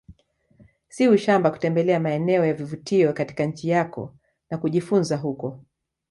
[0.89, 4.15] Si ushamba kutembelea maeneo ya vivutio katika nchi yako
[4.49, 5.59] na kujifunza huko